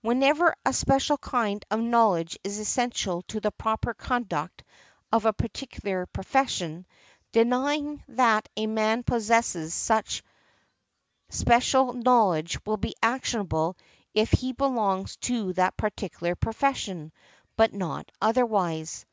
[0.00, 4.62] Whenever a special kind of knowledge is essential to the proper conduct
[5.10, 6.86] of a particular profession,
[7.32, 10.22] denying that a man possesses such
[11.30, 13.76] special knowledge will be actionable
[14.14, 17.10] if he belongs to that particular profession,
[17.56, 19.04] but not otherwise.